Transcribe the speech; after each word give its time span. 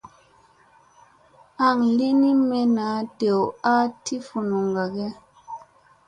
Aŋ 1.67 1.77
lini 1.97 2.31
me 2.47 2.59
naa 2.75 2.99
dew 3.19 3.41
a 3.73 3.75
ti 4.05 4.15
vunuŋga 4.25 4.85
ge? 4.95 5.09